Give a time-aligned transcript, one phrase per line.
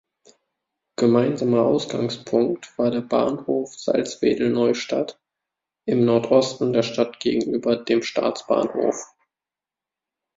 [0.97, 5.21] Gemeinsamer Ausgangspunkt war der Bahnhof Salzwedel-Neustadt
[5.85, 8.95] im Nordosten der Stadt gegenüber dem Staatsbahnhof.